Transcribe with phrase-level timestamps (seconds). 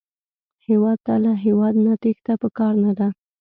[0.67, 3.07] هېواد ته له هېواده نه تېښته پکار نه ده